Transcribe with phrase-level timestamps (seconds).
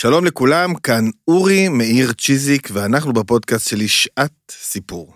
[0.00, 5.14] שלום לכולם, כאן אורי מאיר צ'יזיק, ואנחנו בפודקאסט שלי שעת סיפור.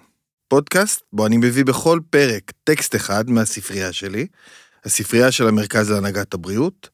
[0.48, 4.26] פודקאסט בו אני מביא בכל פרק טקסט אחד מהספרייה שלי,
[4.84, 6.90] הספרייה של המרכז להנהגת הבריאות,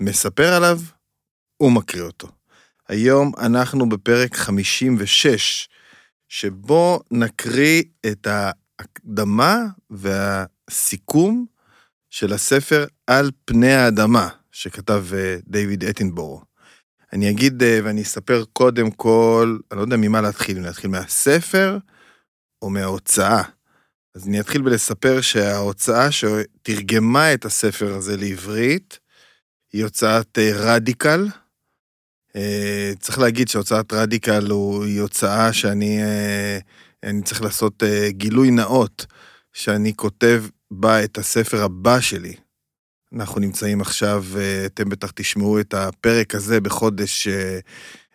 [0.00, 0.80] מספר עליו
[1.60, 2.28] ומקריא אותו.
[2.88, 5.68] היום אנחנו בפרק 56,
[6.28, 9.56] שבו נקריא את ההקדמה
[9.90, 11.46] והסיכום
[12.10, 16.49] של הספר על פני האדמה, שכתב אה, דיוויד אטינבורו.
[17.12, 21.78] אני אגיד אה, ואני אספר קודם כל, אני לא יודע ממה להתחיל, אם להתחיל מהספר
[22.62, 23.42] או מההוצאה.
[24.14, 28.98] אז אני אתחיל בלספר שההוצאה שתרגמה את הספר הזה לעברית
[29.72, 31.28] היא הוצאת אה, רדיקל.
[33.00, 34.50] צריך להגיד שהוצאת רדיקל
[34.84, 36.02] היא הוצאה שאני
[37.02, 39.06] אני צריך לעשות גילוי נאות,
[39.52, 42.34] שאני כותב בה את הספר הבא שלי.
[43.14, 47.58] אנחנו נמצאים עכשיו, אה, אתם בטח תשמעו את הפרק הזה בחודש אה,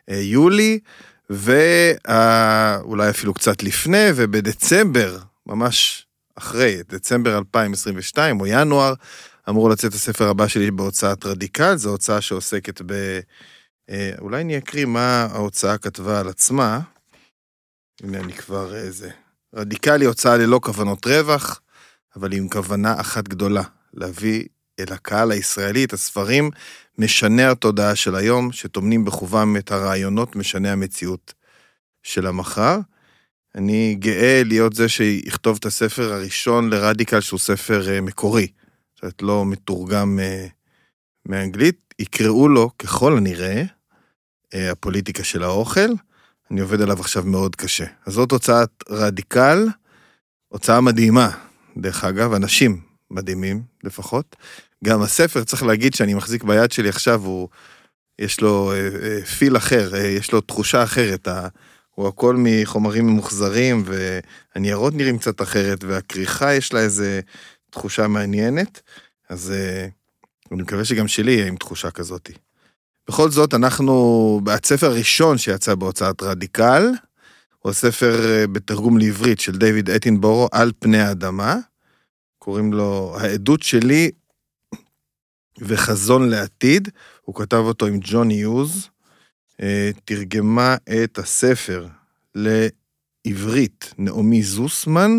[0.09, 0.79] אה, יולי,
[1.29, 8.93] ואולי אפילו קצת לפני, ובדצמבר, ממש אחרי, דצמבר 2022 או ינואר,
[9.49, 13.19] אמור לצאת הספר הבא שלי בהוצאת רדיקל, זו הוצאה שעוסקת ב...
[14.19, 16.79] אולי אני אקריא מה ההוצאה כתבה על עצמה.
[18.03, 19.09] הנה אני כבר איזה...
[19.55, 21.61] רדיקלי, הוצאה ללא כוונות רווח.
[22.15, 24.45] אבל עם כוונה אחת גדולה, להביא
[24.79, 26.51] אל הקהל הישראלי את הספרים
[26.97, 31.33] משני התודעה של היום, שטומנים בחובם את הרעיונות משני המציאות
[32.03, 32.79] של המחר.
[33.55, 38.47] אני גאה להיות זה שיכתוב את הספר הראשון לרדיקל, שהוא ספר אה, מקורי,
[38.95, 40.47] זאת אומרת, לא מתורגם אה,
[41.25, 41.93] מאנגלית.
[41.99, 43.63] יקראו לו, ככל הנראה,
[44.53, 45.89] אה, הפוליטיקה של האוכל.
[46.51, 47.85] אני עובד עליו עכשיו מאוד קשה.
[48.05, 49.67] אז זאת הוצאת רדיקל,
[50.47, 51.29] הוצאה מדהימה.
[51.77, 54.35] דרך אגב, אנשים מדהימים לפחות.
[54.83, 57.49] גם הספר, צריך להגיד שאני מחזיק ביד שלי עכשיו, הוא,
[58.19, 61.27] יש לו אה, אה, פיל אחר, אה, יש לו תחושה אחרת.
[61.95, 67.19] הוא הכל מחומרים ממוחזרים, והניירות נראים קצת אחרת, והכריכה יש לה איזה
[67.69, 68.81] תחושה מעניינת,
[69.29, 69.53] אז
[70.51, 72.29] אני מקווה שגם שלי יהיה עם תחושה כזאת.
[73.09, 76.91] בכל זאת, אנחנו, הספר הראשון שיצא בהוצאת רדיקל,
[77.65, 81.57] הוא הספר אה, בתרגום לעברית של דיוויד אטינבורו, על פני האדמה.
[82.39, 84.11] קוראים לו העדות שלי
[85.59, 86.89] וחזון לעתיד.
[87.21, 88.89] הוא כתב אותו עם ג'ון יוז.
[89.61, 91.87] אה, תרגמה את הספר
[92.35, 95.11] לעברית נעמי זוסמן,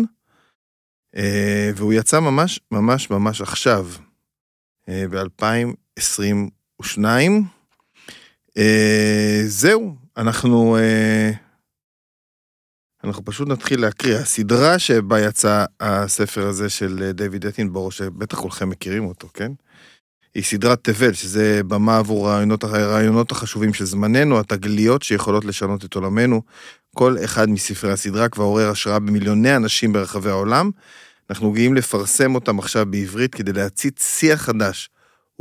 [1.15, 3.87] אה, והוא יצא ממש ממש ממש עכשיו,
[4.89, 6.99] ב-2022.
[9.47, 10.77] זהו, אנחנו
[13.03, 14.17] אנחנו פשוט נתחיל להקריא.
[14.17, 19.51] הסדרה שבה יצא הספר הזה של אה, דיוויד אטינבורו, שבטח כולכם מכירים אותו, כן?
[20.37, 25.93] היא סדרת תבל, שזה במה עבור הרעיונות, הרעיונות החשובים של זמננו, התגליות שיכולות לשנות את
[25.93, 26.41] עולמנו.
[26.95, 30.71] כל אחד מספרי הסדרה כבר עורר השראה במיליוני אנשים ברחבי העולם.
[31.29, 34.89] אנחנו גאים לפרסם אותם עכשיו בעברית כדי להציץ שיח חדש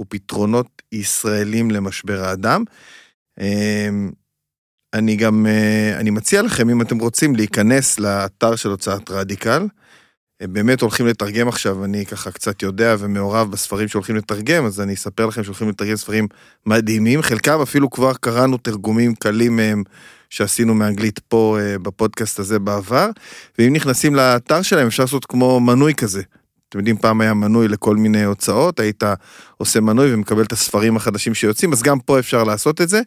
[0.00, 2.64] ופתרונות ישראלים למשבר האדם.
[3.40, 4.10] אמ,
[4.94, 9.66] אני גם, אה, אני מציע לכם, אם אתם רוצים, להיכנס לאתר של הוצאת רדיקל.
[10.42, 15.26] באמת הולכים לתרגם עכשיו, אני ככה קצת יודע ומעורב בספרים שהולכים לתרגם, אז אני אספר
[15.26, 16.28] לכם שהולכים לתרגם ספרים
[16.66, 19.82] מדהימים, חלקם אפילו כבר קראנו תרגומים קלים מהם
[20.30, 23.10] שעשינו מאנגלית פה אה, בפודקאסט הזה בעבר,
[23.58, 26.22] ואם נכנסים לאתר שלהם אפשר לעשות כמו מנוי כזה.
[26.68, 29.02] אתם יודעים, פעם היה מנוי לכל מיני הוצאות, היית
[29.56, 33.00] עושה מנוי ומקבל את הספרים החדשים שיוצאים, אז גם פה אפשר לעשות את זה.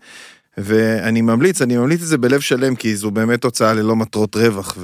[0.57, 4.77] ואני ממליץ, אני ממליץ את זה בלב שלם, כי זו באמת הוצאה ללא מטרות רווח,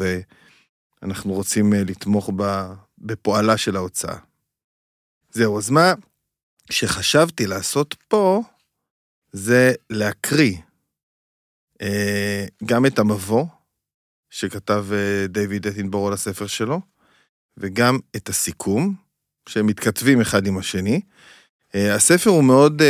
[1.06, 2.30] ואנחנו רוצים אה, לתמוך
[2.98, 4.18] בפועלה של ההוצאה.
[5.32, 5.94] זהו, אז מה
[6.72, 8.42] שחשבתי לעשות פה,
[9.32, 10.58] זה להקריא
[11.82, 13.46] אה, גם את המבוא
[14.30, 16.82] שכתב אה, דיוויד אטינבורו לספר שלו,
[17.58, 18.96] וגם את הסיכום,
[19.50, 21.02] שהם מתכתבים אחד עם השני.
[21.74, 22.82] הספר הוא מאוד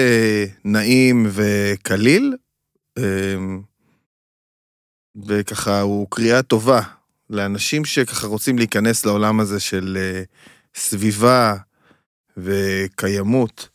[0.65, 2.35] נעים וקליל,
[5.27, 6.81] וככה הוא קריאה טובה
[7.29, 10.23] לאנשים שככה רוצים להיכנס לעולם הזה של אה,
[10.75, 11.55] סביבה
[12.37, 13.69] וקיימות.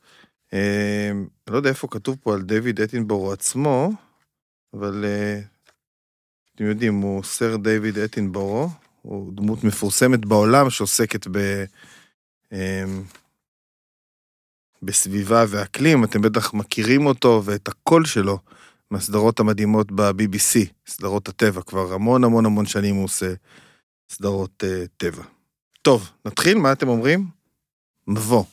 [0.52, 0.58] אמ,
[1.46, 3.92] אני לא יודע איפה כתוב פה על דיוויד אטינבורו עצמו,
[4.74, 5.40] אבל אה,
[6.54, 8.68] אתם יודעים, הוא סר דיוויד אטינבורו,
[9.02, 11.64] הוא דמות מפורסמת בעולם שעוסקת ב...
[14.82, 18.38] בסביבה ואקלים, אתם בטח מכירים אותו ואת הקול שלו.
[18.90, 23.34] מהסדרות המדהימות ב-BBC, סדרות הטבע, כבר המון המון המון שנים הוא עושה
[24.10, 25.22] סדרות uh, טבע.
[25.82, 27.26] טוב, נתחיל, מה אתם אומרים?
[28.06, 28.44] מבוא.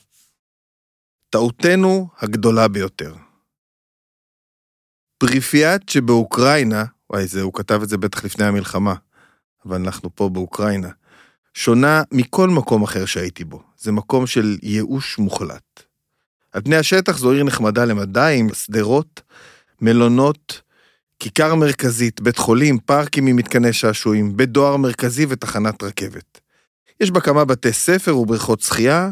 [1.30, 3.14] טעותנו הגדולה ביותר.
[5.18, 8.94] פריפיאט שבאוקראינה, וואי, זה, הוא כתב את זה בטח לפני המלחמה,
[9.66, 10.88] אבל אנחנו פה באוקראינה,
[11.54, 13.62] שונה מכל מקום אחר שהייתי בו.
[13.78, 15.82] זה מקום של ייאוש מוחלט.
[16.52, 19.22] על פני השטח זו עיר נחמדה למדי, עם שדרות,
[19.80, 20.62] מלונות,
[21.18, 26.40] כיכר מרכזית, בית חולים, פארקים עם מתקני שעשועים, בית דואר מרכזי ותחנת רכבת.
[27.00, 29.10] יש בה כמה בתי ספר ובריכות שחייה,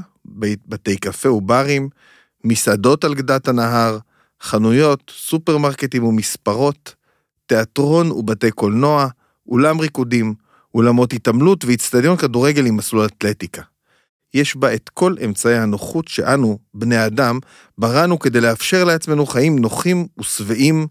[0.66, 1.88] בתי קפה וברים,
[2.44, 3.98] מסעדות על גדת הנהר,
[4.42, 6.94] חנויות, סופרמרקטים ומספרות,
[7.46, 9.08] תיאטרון ובתי קולנוע,
[9.48, 10.34] אולם ריקודים,
[10.74, 13.62] אולמות התעמלות ואיצטדיון כדורגל עם מסלול אתלטיקה.
[14.34, 17.38] יש בה את כל אמצעי הנוחות שאנו, בני אדם,
[17.78, 20.87] בראנו כדי לאפשר לעצמנו חיים נוחים ושבעים,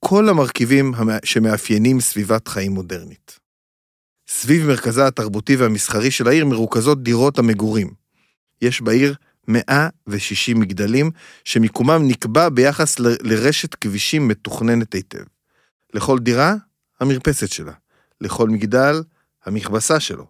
[0.00, 0.92] כל המרכיבים
[1.24, 3.38] שמאפיינים סביבת חיים מודרנית.
[4.28, 7.90] סביב מרכזה התרבותי והמסחרי של העיר מרוכזות דירות המגורים.
[8.62, 9.14] יש בעיר
[9.48, 11.10] 160 מגדלים,
[11.44, 15.24] שמיקומם נקבע ביחס ל- לרשת כבישים מתוכננת היטב.
[15.94, 16.54] לכל דירה,
[17.00, 17.72] המרפסת שלה.
[18.20, 19.02] לכל מגדל,
[19.44, 20.26] המכבסה שלו.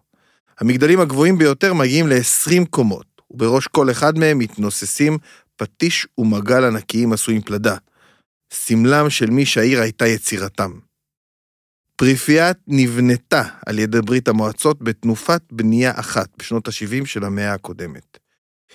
[0.59, 5.17] המגדלים הגבוהים ביותר מגיעים ל-20 קומות, ובראש כל אחד מהם מתנוססים
[5.55, 7.75] פטיש ומגל ענקיים עשויים פלדה.
[8.53, 10.71] סמלם של מי שהעיר הייתה יצירתם.
[11.95, 18.17] פריפיאט נבנתה על ידי ברית המועצות בתנופת בנייה אחת בשנות ה-70 של המאה הקודמת.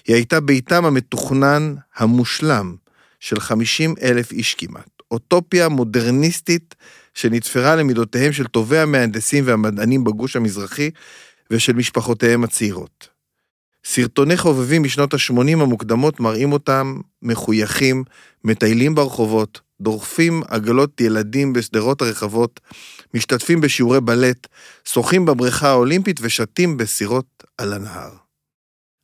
[0.07, 2.77] היא הייתה ביתם המתוכנן המושלם
[3.21, 6.75] של 50 אלף איש כמעט, אוטופיה מודרניסטית
[7.15, 10.91] שנתפרה למידותיהם של טובי המהנדסים והמדענים בגוש המזרחי
[11.51, 13.09] ושל משפחותיהם הצעירות.
[13.85, 18.05] סרטוני חובבים משנות ה-80 המוקדמות מראים אותם מחויכים,
[18.45, 22.61] מטיילים ברחובות, דורפים עגלות ילדים בשדרות הרחבות,
[23.15, 24.47] משתתפים בשיעורי בלט,
[24.85, 28.11] שוחים בבריכה האולימפית ושתים בסירות על הנהר.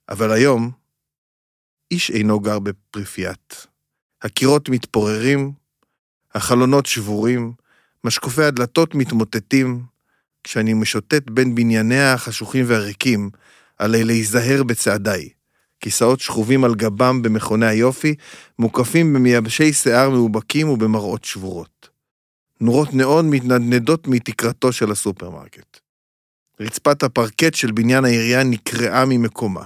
[0.09, 0.71] אבל היום,
[1.91, 3.67] איש אינו גר בפריפיאט.
[4.23, 5.53] הקירות מתפוררים,
[6.35, 7.53] החלונות שבורים,
[8.05, 9.83] משקופי הדלתות מתמוטטים,
[10.47, 13.31] כשאני משוטט בין בנייניה החשוכים והריקים,
[13.79, 15.29] עלי להיזהר בצעדיי.
[15.81, 18.15] כיסאות שכובים על גבם במכוני היופי,
[18.59, 21.89] מוקפים במייבשי שיער מאובקים ובמראות שבורות.
[22.61, 25.81] נורות נאון מתנדנדות מתקרתו של הסופרמרקט.
[26.61, 29.63] רצפת הפרקט של בניין העירייה נקרעה ממקומה.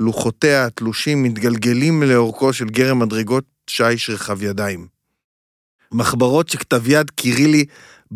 [0.00, 4.86] לוחותיה התלושים מתגלגלים לאורכו של גרם מדרגות שיש רחב ידיים.
[5.92, 7.64] מחברות שכתב יד קירילי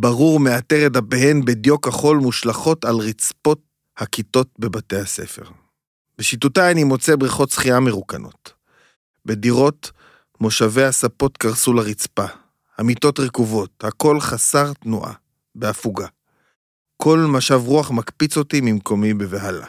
[0.01, 3.61] ברור מעטר את דפיהן בדיו כחול מושלכות על רצפות
[3.97, 5.43] הכיתות בבתי הספר.
[6.19, 8.53] בשיטותיי אני מוצא בריכות שחייה מרוקנות.
[9.27, 9.91] בדירות,
[10.41, 12.25] מושבי הספות קרסו לרצפה,
[12.79, 15.13] המיטות רקובות, הכל חסר תנועה,
[15.55, 16.07] בהפוגה.
[16.97, 19.67] כל משב רוח מקפיץ אותי ממקומי בבהלה.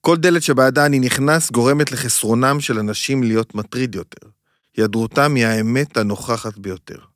[0.00, 4.28] כל דלת שבעדה אני נכנס גורמת לחסרונם של אנשים להיות מטריד יותר.
[4.76, 7.13] היעדרותם היא האמת הנוכחת ביותר.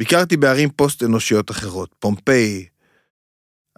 [0.00, 2.66] ביקרתי בערים פוסט-אנושיות אחרות, פומפיי,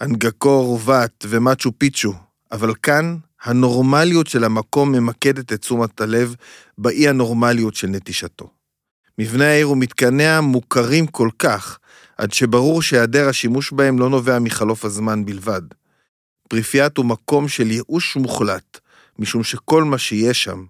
[0.00, 2.14] אנגקור וואט ומצ'ו פיצ'ו,
[2.52, 6.34] אבל כאן הנורמליות של המקום ממקדת את תשומת הלב
[6.78, 8.50] באי הנורמליות של נטישתו.
[9.18, 11.78] מבנה העיר ומתקניה מוכרים כל כך,
[12.18, 15.62] עד שברור שהיעדר השימוש בהם לא נובע מחלוף הזמן בלבד.
[16.48, 18.80] פריפיאט הוא מקום של ייאוש מוחלט,
[19.18, 20.64] משום שכל מה שיש שם,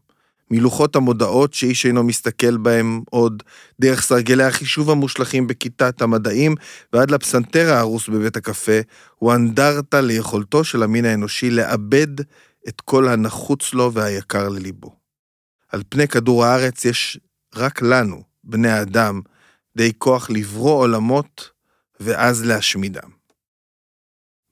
[0.53, 3.43] מלוחות המודעות שאיש אינו מסתכל בהם עוד,
[3.81, 6.55] דרך סרגלי החישוב המושלכים בכיתת המדעים
[6.93, 8.81] ועד לפסנתר ההרוס בבית הקפה,
[9.17, 12.21] הוא אנדרטה ליכולתו של המין האנושי לאבד
[12.69, 14.97] את כל הנחוץ לו והיקר לליבו.
[15.69, 17.21] על פני כדור הארץ יש
[17.55, 19.21] רק לנו, בני האדם,
[19.77, 21.51] די כוח לברוא עולמות
[22.01, 23.22] ואז להשמידם.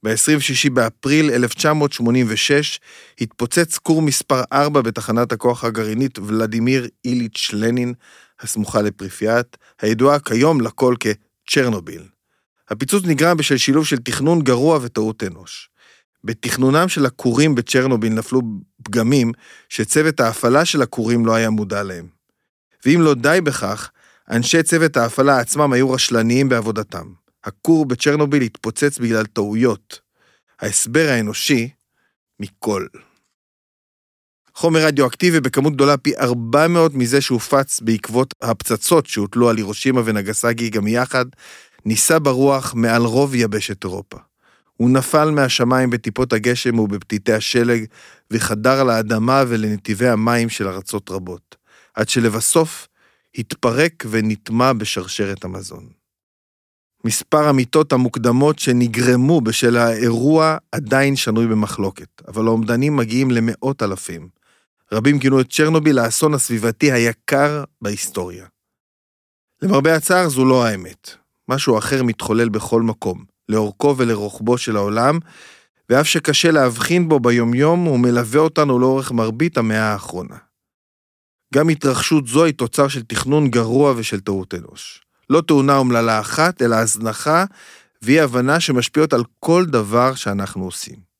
[0.02, 2.80] ב-26 באפריל 1986
[3.20, 7.94] התפוצץ כור מספר 4 בתחנת הכוח הגרעינית ולדימיר איליץ' לנין,
[8.40, 12.02] הסמוכה לפריפיאט, הידועה כיום לכל כצ'רנוביל.
[12.70, 15.70] הפיצוץ נגרם בשל שילוב של תכנון גרוע וטעות אנוש.
[16.24, 18.42] בתכנונם של הכורים בצ'רנוביל נפלו
[18.82, 19.32] פגמים
[19.68, 22.06] שצוות ההפעלה של הכורים לא היה מודע להם.
[22.86, 23.90] ואם לא די בכך,
[24.30, 27.19] אנשי צוות ההפעלה עצמם היו רשלניים בעבודתם.
[27.44, 30.00] הכור בצ'רנוביל התפוצץ בגלל טעויות.
[30.60, 31.68] ההסבר האנושי
[32.40, 32.86] מכל.
[34.54, 40.86] חומר רדיואקטיבי בכמות גדולה פי 400 מזה שהופץ בעקבות הפצצות שהוטלו על הירושימה ונגסגי גם
[40.86, 41.26] יחד,
[41.84, 44.18] נישא ברוח מעל רוב יבשת אירופה.
[44.76, 47.84] הוא נפל מהשמיים בטיפות הגשם ובפתיתי השלג,
[48.30, 51.56] וחדר לאדמה ולנתיבי המים של ארצות רבות,
[51.94, 52.88] עד שלבסוף
[53.34, 55.99] התפרק ונטמע בשרשרת המזון.
[57.04, 64.28] מספר המיטות המוקדמות שנגרמו בשל האירוע עדיין שנוי במחלוקת, אבל האומדנים מגיעים למאות אלפים.
[64.92, 68.46] רבים כינו את צ'רנוביל האסון הסביבתי היקר בהיסטוריה.
[69.62, 71.10] למרבה הצער זו לא האמת.
[71.48, 75.18] משהו אחר מתחולל בכל מקום, לאורכו ולרוחבו של העולם,
[75.88, 80.36] ואף שקשה להבחין בו ביומיום, הוא מלווה אותנו לאורך מרבית המאה האחרונה.
[81.54, 85.02] גם התרחשות זו היא תוצר של תכנון גרוע ושל טעות אנוש.
[85.30, 87.44] לא תאונה אומללה אחת, אלא הזנחה
[88.02, 91.10] ואי הבנה שמשפיעות על כל דבר שאנחנו עושים.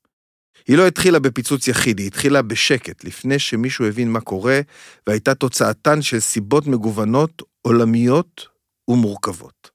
[0.66, 4.60] היא לא התחילה בפיצוץ יחיד, היא התחילה בשקט, לפני שמישהו הבין מה קורה,
[5.06, 8.46] והייתה תוצאתן של סיבות מגוונות, עולמיות
[8.88, 9.70] ומורכבות.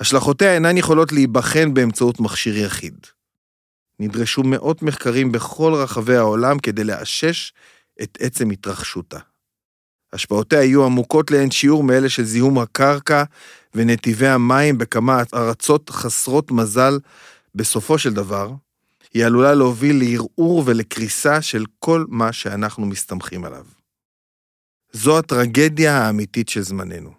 [0.00, 3.06] השלכותיה אינן יכולות להיבחן באמצעות מכשיר יחיד.
[4.00, 7.52] נדרשו מאות מחקרים בכל רחבי העולם כדי לאשש
[8.02, 9.18] את עצם התרחשותה.
[10.12, 13.22] השפעותיה יהיו עמוקות לאין שיעור מאלה של זיהום הקרקע
[13.74, 16.98] ונתיבי המים בכמה ארצות חסרות מזל.
[17.54, 18.52] בסופו של דבר,
[19.14, 23.66] היא עלולה להוביל לערעור ולקריסה של כל מה שאנחנו מסתמכים עליו.
[24.92, 27.10] זו הטרגדיה האמיתית של זמננו.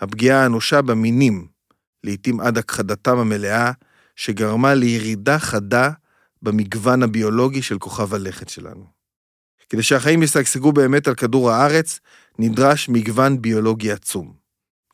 [0.00, 1.46] הפגיעה האנושה במינים,
[2.04, 3.72] לעתים עד הכחדתם המלאה,
[4.16, 5.90] שגרמה לירידה חדה
[6.42, 8.84] במגוון הביולוגי של כוכב הלכת שלנו.
[9.68, 12.00] כדי שהחיים ישגשגו באמת על כדור הארץ,
[12.38, 14.32] נדרש מגוון ביולוגי עצום.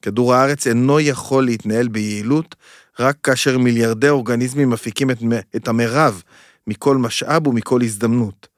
[0.03, 2.55] כדור הארץ אינו יכול להתנהל ביעילות
[2.99, 5.19] רק כאשר מיליארדי אורגניזמים מפיקים את,
[5.57, 6.23] את המרב
[6.67, 8.49] מכל משאב ומכל הזדמנות,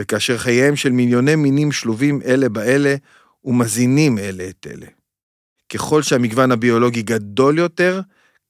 [0.00, 2.94] וכאשר חייהם של מיליוני מינים שלובים אלה באלה
[3.44, 4.86] ומזינים אלה את אלה.
[5.72, 8.00] ככל שהמגוון הביולוגי גדול יותר,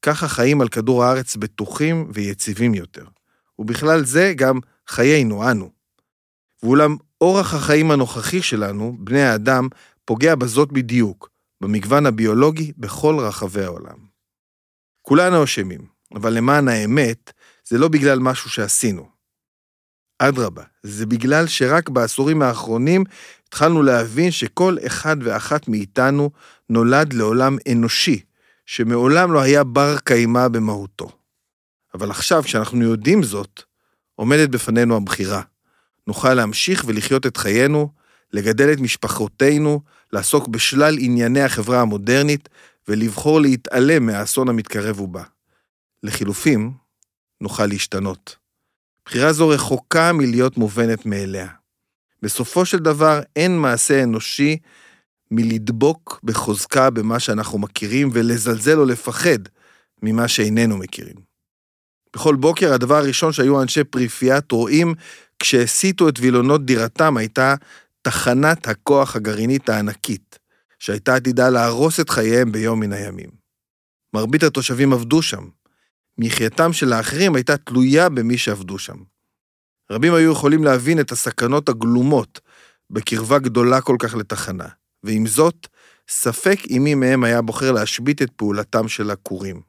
[0.02, 3.04] כך החיים על כדור הארץ בטוחים ויציבים יותר.
[3.58, 4.58] ובכלל זה גם
[4.88, 5.70] חיינו אנו.
[6.62, 9.68] ואולם אורח החיים הנוכחי שלנו, בני האדם,
[10.04, 13.98] פוגע בזאת בדיוק, במגוון הביולוגי בכל רחבי העולם.
[15.02, 17.32] כולנו אשמים, אבל למען האמת,
[17.68, 19.08] זה לא בגלל משהו שעשינו.
[20.18, 23.04] אדרבה, זה בגלל שרק בעשורים האחרונים
[23.48, 26.30] התחלנו להבין שכל אחד ואחת מאיתנו
[26.70, 28.20] נולד לעולם אנושי,
[28.66, 31.10] שמעולם לא היה בר קיימא במהותו.
[31.94, 33.62] אבל עכשיו, כשאנחנו יודעים זאת,
[34.14, 35.42] עומדת בפנינו הבחירה.
[36.08, 37.92] נוכל להמשיך ולחיות את חיינו,
[38.32, 39.80] לגדל את משפחותינו,
[40.12, 42.48] לעסוק בשלל ענייני החברה המודרנית,
[42.88, 45.22] ולבחור להתעלם מהאסון המתקרב ובא.
[46.02, 46.72] לחילופים,
[47.40, 48.36] נוכל להשתנות.
[49.06, 51.48] בחירה זו רחוקה מלהיות מובנת מאליה.
[52.22, 54.58] בסופו של דבר, אין מעשה אנושי
[55.30, 59.38] מלדבוק בחוזקה במה שאנחנו מכירים ולזלזל או לפחד
[60.02, 61.27] ממה שאיננו מכירים.
[62.16, 64.94] בכל בוקר הדבר הראשון שהיו אנשי פריפיאט רואים
[65.38, 67.54] כשהסיטו את וילונות דירתם הייתה
[68.02, 70.38] תחנת הכוח הגרעינית הענקית,
[70.78, 73.30] שהייתה עתידה להרוס את חייהם ביום מן הימים.
[74.14, 75.48] מרבית התושבים עבדו שם.
[76.18, 78.96] מחייתם של האחרים הייתה תלויה במי שעבדו שם.
[79.90, 82.40] רבים היו יכולים להבין את הסכנות הגלומות
[82.90, 84.68] בקרבה גדולה כל כך לתחנה,
[85.04, 85.66] ועם זאת,
[86.08, 89.67] ספק אם מי מהם היה בוחר להשבית את פעולתם של הכורים.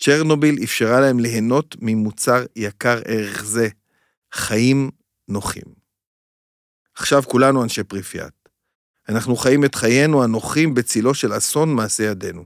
[0.00, 3.68] צ'רנוביל אפשרה להם ליהנות ממוצר יקר ערך זה,
[4.32, 4.90] חיים
[5.28, 5.84] נוחים.
[6.94, 8.32] עכשיו כולנו אנשי פריפיאט.
[9.08, 12.44] אנחנו חיים את חיינו הנוחים בצילו של אסון מעשה ידינו.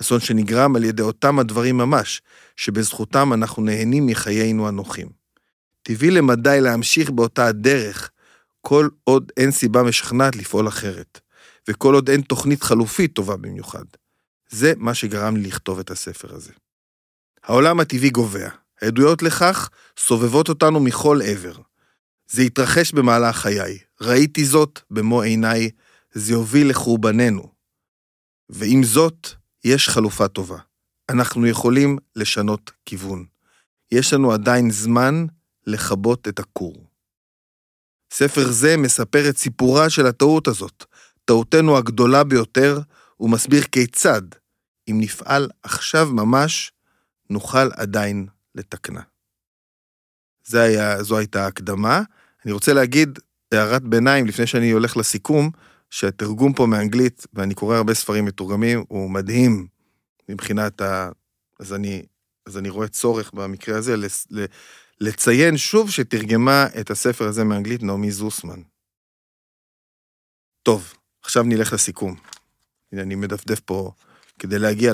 [0.00, 2.22] אסון שנגרם על ידי אותם הדברים ממש,
[2.56, 5.08] שבזכותם אנחנו נהנים מחיינו הנוחים.
[5.82, 8.10] טבעי למדי להמשיך באותה הדרך,
[8.60, 11.20] כל עוד אין סיבה משכנעת לפעול אחרת,
[11.68, 13.84] וכל עוד אין תוכנית חלופית טובה במיוחד.
[14.50, 16.52] זה מה שגרם לי לכתוב את הספר הזה.
[17.44, 18.48] העולם הטבעי גובע.
[18.82, 21.54] העדויות לכך סובבות אותנו מכל עבר.
[22.30, 23.78] זה התרחש במהלך חיי.
[24.00, 25.70] ראיתי זאת במו עיניי,
[26.12, 27.48] זה יוביל לחורבננו.
[28.48, 29.28] ועם זאת,
[29.64, 30.58] יש חלופה טובה.
[31.10, 33.24] אנחנו יכולים לשנות כיוון.
[33.92, 35.26] יש לנו עדיין זמן
[35.66, 36.86] לכבות את הכור.
[38.12, 40.84] ספר זה מספר את סיפורה של הטעות הזאת,
[41.24, 42.80] טעותנו הגדולה ביותר,
[43.20, 44.22] ומסביר כיצד,
[44.90, 46.72] אם נפעל עכשיו ממש,
[47.34, 49.00] נוכל עדיין לתקנה.
[50.44, 52.02] זה היה, זו הייתה הקדמה.
[52.44, 53.18] אני רוצה להגיד
[53.52, 55.50] הערת ביניים לפני שאני הולך לסיכום,
[55.90, 59.66] שהתרגום פה מאנגלית, ואני קורא הרבה ספרים מתורגמים, הוא מדהים
[60.28, 61.10] מבחינת ה...
[61.60, 62.02] אז אני,
[62.46, 63.94] אז אני רואה צורך במקרה הזה
[65.00, 68.62] לציין שוב שתרגמה את הספר הזה מאנגלית נעמי זוסמן.
[70.62, 72.16] טוב, עכשיו נלך לסיכום.
[72.92, 73.92] הנה, אני מדפדף פה
[74.38, 74.92] כדי להגיע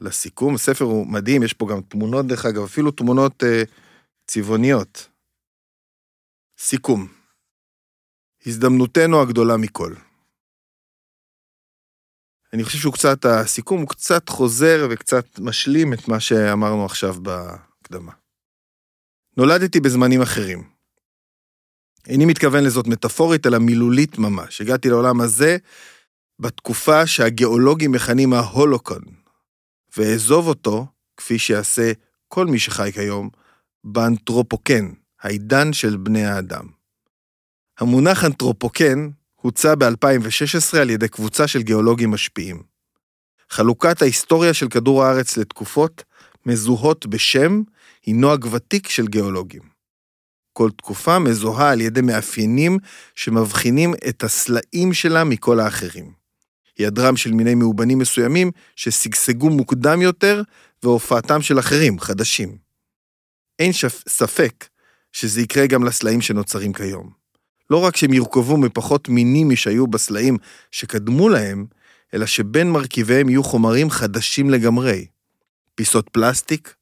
[0.00, 0.54] לסיכום.
[0.54, 3.62] הספר הוא מדהים, יש פה גם תמונות, דרך אגב, אפילו תמונות אה,
[4.26, 5.08] צבעוניות.
[6.58, 7.08] סיכום.
[8.46, 9.94] הזדמנותנו הגדולה מכל.
[12.52, 18.12] אני חושב שהוא קצת, הסיכום הוא קצת חוזר וקצת משלים את מה שאמרנו עכשיו בהקדמה.
[19.36, 20.78] נולדתי בזמנים אחרים.
[22.06, 24.60] איני מתכוון לזאת מטאפורית, אלא מילולית ממש.
[24.60, 25.56] הגעתי לעולם הזה
[26.40, 29.02] בתקופה שהגיאולוגים מכנים ההולוקון,
[29.96, 31.92] ואעזוב אותו, כפי שיעשה
[32.28, 33.30] כל מי שחי כיום,
[33.84, 34.92] באנתרופוקן,
[35.22, 36.66] העידן של בני האדם.
[37.78, 42.62] המונח אנתרופוקן הוצע ב-2016 על ידי קבוצה של גיאולוגים משפיעים.
[43.50, 46.04] חלוקת ההיסטוריה של כדור הארץ לתקופות
[46.46, 47.62] מזוהות בשם
[48.02, 49.62] היא נוהג ותיק של גיאולוגים.
[50.52, 52.78] כל תקופה מזוהה על ידי מאפיינים
[53.14, 56.17] שמבחינים את הסלעים שלה מכל האחרים.
[56.78, 60.42] היעדרם של מיני מאובנים מסוימים ששגשגו מוקדם יותר
[60.82, 62.56] והופעתם של אחרים, חדשים.
[63.58, 64.08] אין שפ...
[64.08, 64.68] ספק
[65.12, 67.10] שזה יקרה גם לסלעים שנוצרים כיום.
[67.70, 70.36] לא רק שהם יורכבו מפחות מינים משהיו בסלעים
[70.70, 71.66] שקדמו להם,
[72.14, 75.06] אלא שבין מרכיביהם יהיו חומרים חדשים לגמרי.
[75.74, 76.74] פיסות פלסטיק,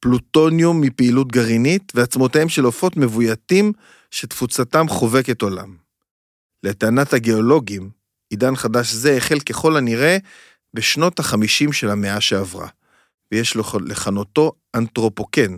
[0.00, 3.72] פלוטוניום מפעילות גרעינית ועצמותיהם של עופות מבויתים
[4.10, 5.76] שתפוצתם חובקת עולם.
[6.62, 7.90] לטענת הגיאולוגים,
[8.30, 10.18] עידן חדש זה החל ככל הנראה
[10.74, 12.68] בשנות החמישים של המאה שעברה,
[13.32, 15.56] ויש לכנותו אנתרופוקן,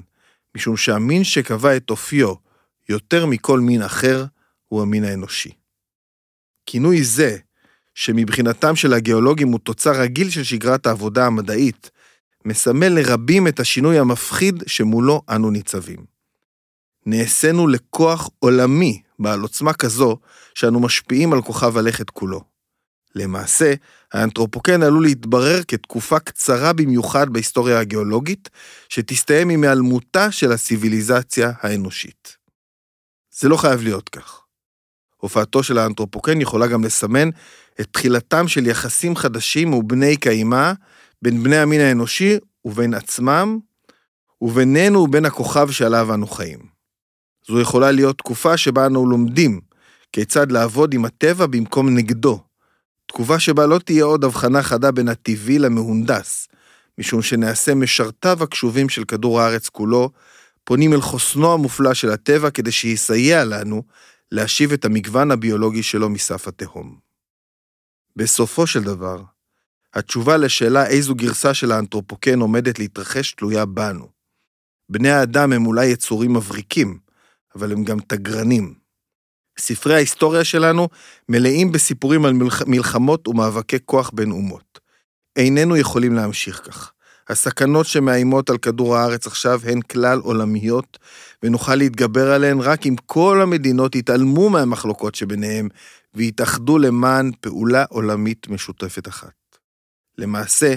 [0.57, 2.35] משום שהמין שקבע את אופיו
[2.89, 4.25] יותר מכל מין אחר
[4.69, 5.51] הוא המין האנושי.
[6.67, 7.37] כינוי זה,
[7.95, 11.91] שמבחינתם של הגיאולוגים הוא תוצר רגיל של שגרת העבודה המדעית,
[12.45, 16.05] מסמל לרבים את השינוי המפחיד שמולו אנו ניצבים.
[17.07, 20.19] נעשינו לכוח עולמי בעל עוצמה כזו,
[20.55, 22.56] שאנו משפיעים על כוכב הלכת כולו.
[23.17, 23.75] למעשה,
[24.13, 28.49] האנתרופוקן עלול להתברר כתקופה קצרה במיוחד בהיסטוריה הגיאולוגית,
[28.89, 32.37] שתסתיים עם היעלמותה של הציוויליזציה האנושית.
[33.39, 34.41] זה לא חייב להיות כך.
[35.17, 37.29] הופעתו של האנתרופוקן יכולה גם לסמן
[37.81, 40.73] את תחילתם של יחסים חדשים ובני קיימא
[41.23, 43.59] בין בני המין האנושי ובין עצמם,
[44.41, 46.59] ובינינו ובין הכוכב שעליו אנו חיים.
[47.49, 49.61] זו יכולה להיות תקופה שבה אנו לומדים
[50.13, 52.46] כיצד לעבוד עם הטבע במקום נגדו.
[53.17, 56.49] תקופה שבה לא תהיה עוד הבחנה חדה בין הטבעי למהונדס,
[56.99, 60.11] משום שנעשה משרתיו הקשובים של כדור הארץ כולו,
[60.65, 63.83] פונים אל חוסנו המופלא של הטבע כדי שיסייע לנו
[64.33, 66.99] להשיב את המגוון הביולוגי שלו מסף התהום.
[68.17, 69.23] בסופו של דבר,
[69.95, 74.09] התשובה לשאלה איזו גרסה של האנתרופוקן עומדת להתרחש תלויה בנו.
[74.89, 76.99] בני האדם הם אולי יצורים מבריקים,
[77.55, 78.86] אבל הם גם תגרנים.
[79.61, 80.89] ספרי ההיסטוריה שלנו
[81.29, 82.33] מלאים בסיפורים על
[82.67, 84.81] מלחמות ומאבקי כוח בין אומות.
[85.37, 86.93] איננו יכולים להמשיך כך.
[87.29, 90.99] הסכנות שמאיימות על כדור הארץ עכשיו הן כלל עולמיות,
[91.43, 95.69] ונוכל להתגבר עליהן רק אם כל המדינות יתעלמו מהמחלוקות שביניהם
[96.15, 99.33] ויתאחדו למען פעולה עולמית משותפת אחת.
[100.19, 100.75] למעשה,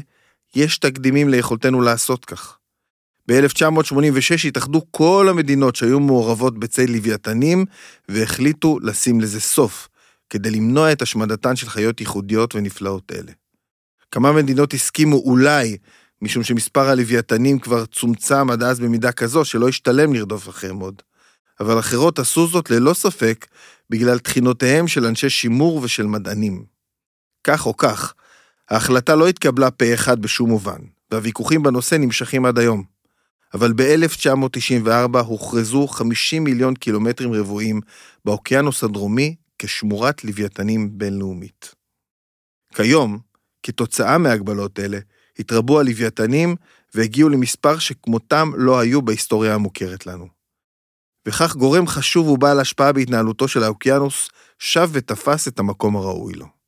[0.55, 2.58] יש תקדימים ליכולתנו לעשות כך.
[3.29, 7.65] ב-1986 התאחדו כל המדינות שהיו מעורבות בציד לוויתנים
[8.09, 9.87] והחליטו לשים לזה סוף,
[10.29, 13.31] כדי למנוע את השמדתן של חיות ייחודיות ונפלאות אלה.
[14.11, 15.77] כמה מדינות הסכימו אולי,
[16.21, 21.01] משום שמספר הלוויתנים כבר צומצם עד אז במידה כזו שלא השתלם לרדוף אחריהם עוד.
[21.59, 23.45] אבל אחרות עשו זאת ללא ספק
[23.89, 26.63] בגלל תחינותיהם של אנשי שימור ושל מדענים.
[27.43, 28.13] כך או כך,
[28.69, 30.79] ההחלטה לא התקבלה פה אחד בשום מובן,
[31.11, 32.98] והוויכוחים בנושא נמשכים עד היום.
[33.53, 37.81] אבל ב-1994 הוכרזו 50 מיליון קילומטרים רבועים
[38.25, 41.75] באוקיינוס הדרומי כשמורת לוויתנים בינלאומית.
[42.73, 43.19] כיום,
[43.63, 44.99] כתוצאה מהגבלות אלה,
[45.39, 46.55] התרבו הלוויתנים
[46.95, 50.27] והגיעו למספר שכמותם לא היו בהיסטוריה המוכרת לנו.
[51.27, 56.58] וכך גורם חשוב ובעל השפעה בהתנהלותו של האוקיינוס שב ותפס את המקום הראוי לו.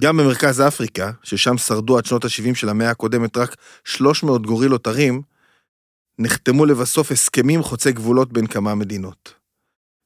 [0.00, 5.22] גם במרכז אפריקה, ששם שרדו עד שנות ה-70 של המאה הקודמת רק 300 גורילות ערים,
[6.18, 9.34] נחתמו לבסוף הסכמים חוצי גבולות בין כמה מדינות.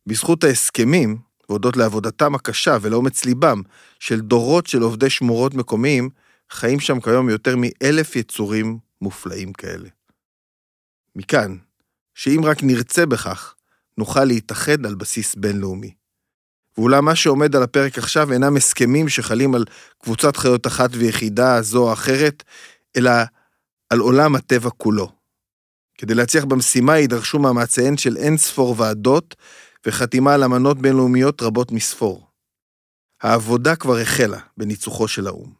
[0.07, 3.63] בזכות ההסכמים, והודות לעבודתם הקשה ולאומץ ליבם
[4.01, 6.11] של דורות של עובדי שמורות מקומיים,
[6.51, 9.89] חיים שם כיום יותר מאלף יצורים מופלאים כאלה.
[11.17, 11.57] מכאן,
[12.15, 13.55] שאם רק נרצה בכך,
[13.99, 16.00] נוכל להתאחד על בסיס בינלאומי.
[16.81, 19.65] ואולם מה שעומד על הפרק עכשיו אינם הסכמים שחלים על
[20.03, 22.43] קבוצת חיות אחת ויחידה זו או אחרת,
[22.97, 23.11] אלא
[23.91, 25.13] על עולם הטבע כולו.
[25.99, 29.37] כדי להצליח במשימה יידרשו מאמציהן של אין ספור ועדות
[29.87, 32.27] וחתימה על אמנות בינלאומיות רבות מספור.
[33.23, 35.53] העבודה כבר החלה בניצוחו של האו"ם.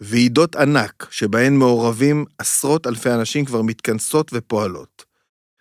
[0.00, 5.05] ועידות ענק, שבהן מעורבים עשרות אלפי אנשים כבר מתכנסות ופועלות.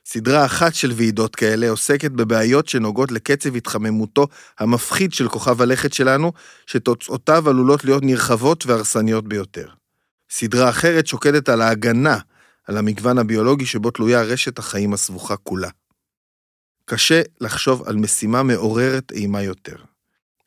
[0.08, 4.28] סדרה אחת של ועידות כאלה עוסקת בבעיות שנוגעות לקצב התחממותו
[4.60, 6.32] המפחיד של כוכב הלכת שלנו,
[6.65, 9.68] שתוצאותיו עלולות להיות נרחבות והרסניות ביותר.
[10.30, 12.18] סדרה אחרת שוקדת על ההגנה
[12.68, 15.70] על המגוון הביולוגי שבו תלויה רשת החיים הסבוכה כולה.
[16.86, 19.76] קשה לחשוב על משימה מעוררת אימה יותר.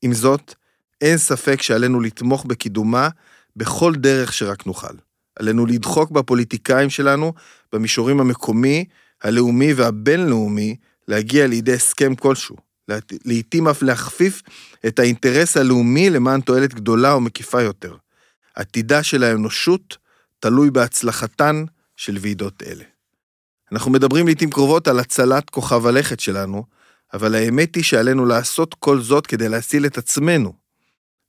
[0.02, 0.54] עם זאת,
[1.00, 3.08] אין ספק שעלינו לתמוך בקידומה
[3.56, 4.94] בכל דרך שרק נוכל.
[5.38, 7.32] עלינו לדחוק בפוליטיקאים שלנו,
[7.72, 8.84] במישורים המקומי,
[9.22, 10.76] הלאומי והבינלאומי,
[11.08, 12.56] להגיע לידי הסכם כלשהו.
[13.24, 14.42] לעתים אף להכפיף
[14.86, 17.96] את האינטרס הלאומי למען תועלת גדולה ומקיפה יותר.
[18.54, 19.96] עתידה של האנושות
[20.40, 21.64] תלוי בהצלחתן
[21.96, 22.84] של ועידות אלה.
[23.72, 26.64] אנחנו מדברים לעיתים קרובות על הצלת כוכב הלכת שלנו,
[27.14, 30.52] אבל האמת היא שעלינו לעשות כל זאת כדי להציל את עצמנו.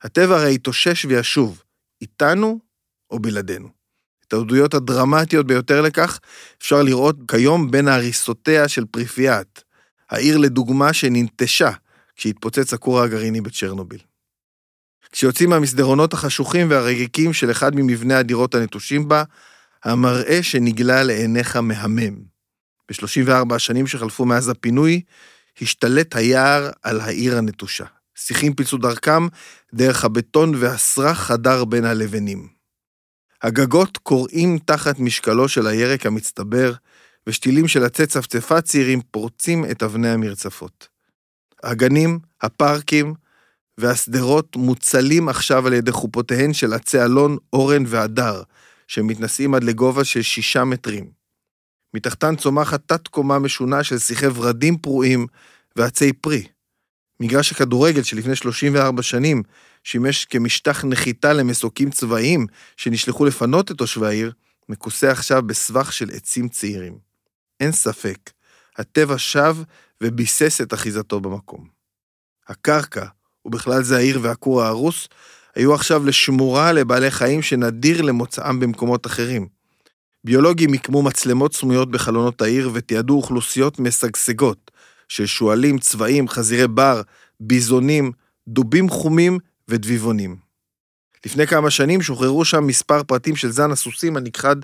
[0.02, 1.64] הטבע הרי יתאושש וישוב,
[2.02, 2.60] איתנו
[3.12, 3.79] או בלעדינו.
[4.30, 6.20] את העדויות הדרמטיות ביותר לכך
[6.62, 9.64] אפשר לראות כיום בין הריסותיה של פריפיאט,
[10.10, 11.72] העיר לדוגמה שננטשה
[12.16, 14.00] כשהתפוצץ הכור הגרעיני בצ'רנוביל.
[15.12, 19.24] כשיוצאים מהמסדרונות החשוכים והרגיקים של אחד ממבני הדירות הנטושים בה,
[19.84, 22.16] המראה שנגלה לעיניך מהמם.
[22.90, 25.02] ב-34 השנים שחלפו מאז הפינוי,
[25.62, 27.86] השתלט היער על העיר הנטושה.
[28.16, 29.28] שיחים פילצו דרכם
[29.74, 32.59] דרך הבטון והסרח חדר בין הלבנים.
[33.42, 36.74] הגגות קורעים תחת משקלו של הירק המצטבר,
[37.28, 40.88] ושתילים של עצי צפצפה צעירים פורצים את אבני המרצפות.
[41.64, 43.14] הגנים, הפארקים
[43.78, 48.44] והשדרות מוצלים עכשיו על ידי חופותיהן של עצי אלון, אורן והדר,
[48.88, 51.10] שמתנשאים עד לגובה של שישה מטרים.
[51.94, 55.28] מתחתן צומחת תת-קומה משונה של שיחי ורדים פרועים
[55.76, 56.48] ועצי פרי.
[57.20, 59.44] מגרש הכדורגל שלפני 34 שנים
[59.84, 64.32] שימש כמשטח נחיתה למסוקים צבאיים שנשלחו לפנות את תושבי העיר,
[64.70, 66.98] מכוסה עכשיו בסבך של עצים צעירים.
[67.60, 68.18] אין ספק,
[68.78, 69.58] הטבע שב
[70.04, 71.68] וביסס את אחיזתו במקום.
[72.48, 73.06] הקרקע,
[73.46, 75.08] ובכלל זה העיר והכור ההרוס,
[75.56, 79.48] היו עכשיו לשמורה לבעלי חיים שנדיר למוצאם במקומות אחרים.
[80.24, 84.72] ביולוגים מיקמו מצלמות סמויות בחלונות העיר ותיעדו אוכלוסיות משגשגות
[85.08, 87.02] של שועלים, צבעים, חזירי בר,
[87.40, 88.12] ביזונים,
[88.48, 90.36] דובים חומים ודביבונים.
[91.26, 94.56] לפני כמה שנים שוחררו שם מספר פרטים של זן הסוסים הנכחד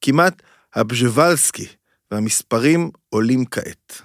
[0.00, 0.42] כמעט
[0.74, 1.66] הבז'בלסקי,
[2.10, 4.02] והמספרים עולים כעת.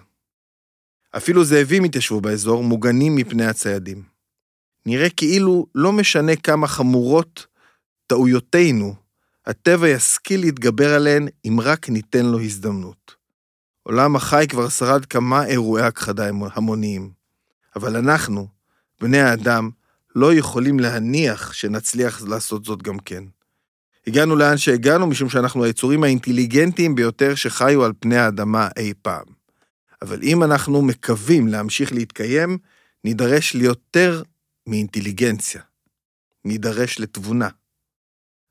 [1.17, 4.03] אפילו זאבים התיישבו באזור, מוגנים מפני הציידים.
[4.85, 7.45] נראה כאילו לא משנה כמה חמורות
[8.07, 8.95] טעויותינו,
[9.45, 13.15] הטבע ישכיל להתגבר עליהן אם רק ניתן לו הזדמנות.
[13.83, 17.11] עולם החי כבר שרד כמה אירועי הכחדה המוניים,
[17.75, 18.47] אבל אנחנו,
[19.01, 19.69] בני האדם,
[20.15, 23.23] לא יכולים להניח שנצליח לעשות זאת גם כן.
[24.07, 29.25] הגענו לאן שהגענו משום שאנחנו היצורים האינטליגנטיים ביותר שחיו על פני האדמה אי פעם.
[30.01, 32.57] אבל אם אנחנו מקווים להמשיך להתקיים,
[33.03, 34.23] נידרש ליותר
[34.67, 35.61] מאינטליגנציה.
[36.45, 37.49] נידרש לתבונה.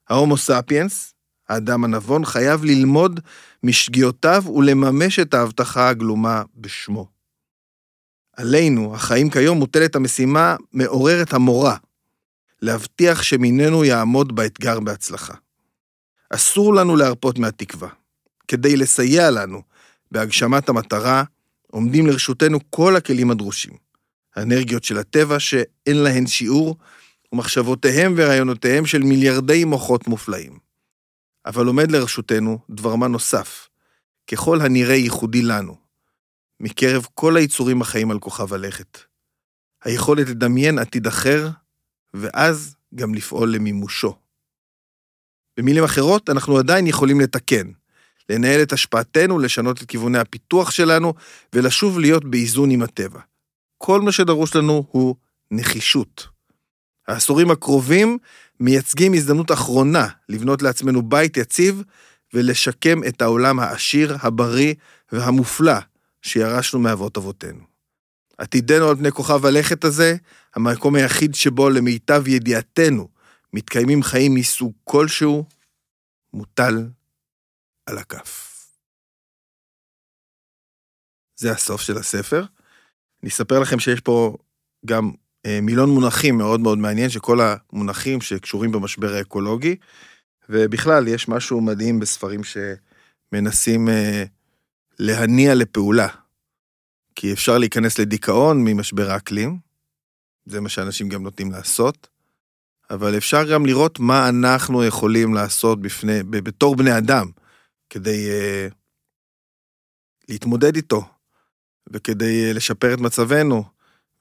[0.08, 1.14] ההומו ספיאנס,
[1.48, 3.20] האדם הנבון, חייב ללמוד
[3.62, 7.13] משגיאותיו ולממש את ההבטחה הגלומה בשמו.
[8.36, 11.74] עלינו, החיים כיום, מוטלת המשימה מעוררת המורא,
[12.62, 15.34] להבטיח שמיננו יעמוד באתגר בהצלחה.
[16.30, 17.88] אסור לנו להרפות מהתקווה.
[18.48, 19.62] כדי לסייע לנו
[20.10, 21.24] בהגשמת המטרה,
[21.70, 23.72] עומדים לרשותנו כל הכלים הדרושים.
[24.36, 26.76] האנרגיות של הטבע שאין להן שיעור,
[27.32, 30.58] ומחשבותיהם ורעיונותיהם של מיליארדי מוחות מופלאים.
[31.46, 33.68] אבל עומד לרשותנו דבר מה נוסף,
[34.30, 35.76] ככל הנראה ייחודי לנו,
[36.60, 38.98] מקרב כל היצורים החיים על כוכב הלכת.
[39.84, 41.48] היכולת לדמיין עתיד אחר,
[42.14, 44.16] ואז גם לפעול למימושו.
[45.56, 47.70] במילים אחרות, אנחנו עדיין יכולים לתקן,
[48.28, 51.14] לנהל את השפעתנו, לשנות את כיווני הפיתוח שלנו,
[51.52, 53.20] ולשוב להיות באיזון עם הטבע.
[53.78, 55.14] כל מה שדרוש לנו הוא
[55.50, 56.26] נחישות.
[57.08, 58.18] העשורים הקרובים
[58.60, 61.82] מייצגים הזדמנות אחרונה לבנות לעצמנו בית יציב
[62.34, 64.74] ולשקם את העולם העשיר, הבריא
[65.12, 65.78] והמופלא
[66.24, 67.64] שירשנו מאבות אבותינו.
[68.38, 70.16] עתידנו על פני כוכב הלכת הזה,
[70.54, 73.08] המקום היחיד שבו למיטב ידיעתנו
[73.52, 75.44] מתקיימים חיים מסוג כלשהו,
[76.32, 76.88] מוטל
[77.86, 78.50] על הכף.
[81.36, 82.44] זה הסוף של הספר.
[83.22, 84.36] אני אספר לכם שיש פה
[84.86, 85.10] גם
[85.46, 89.76] אה, מילון מונחים מאוד מאוד מעניין, שכל המונחים שקשורים במשבר האקולוגי,
[90.48, 94.24] ובכלל יש משהו מדהים בספרים שמנסים אה,
[94.98, 96.08] להניע לפעולה.
[97.14, 99.58] כי אפשר להיכנס לדיכאון ממשבר האקלים,
[100.46, 102.08] זה מה שאנשים גם נוטים לעשות,
[102.90, 107.30] אבל אפשר גם לראות מה אנחנו יכולים לעשות בפני, בתור בני אדם,
[107.90, 108.74] כדי uh,
[110.28, 111.08] להתמודד איתו,
[111.92, 113.64] וכדי uh, לשפר את מצבנו,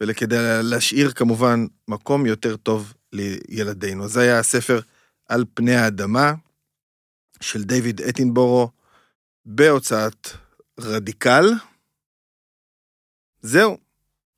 [0.02, 4.08] וכדי להשאיר כמובן מקום יותר טוב לילדינו.
[4.08, 4.80] זה היה הספר
[5.30, 6.34] על פני האדמה
[7.42, 8.70] של דיוויד אטינבורו
[9.46, 10.28] בהוצאת
[10.80, 11.46] רדיקל.
[13.42, 13.78] זהו,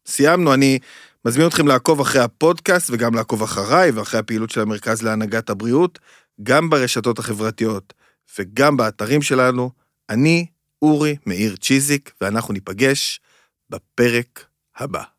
[0.07, 0.53] סיימנו.
[0.53, 0.79] אני
[1.25, 5.99] מזמין אתכם לעקוב אחרי הפודקאסט וגם לעקוב אחריי ואחרי הפעילות של המרכז להנהגת הבריאות,
[6.43, 7.93] גם ברשתות החברתיות
[8.39, 9.71] וגם באתרים שלנו.
[10.09, 10.45] אני
[10.81, 13.19] אורי מאיר צ'יזיק, ואנחנו ניפגש
[13.69, 14.45] בפרק
[14.75, 15.14] הבא.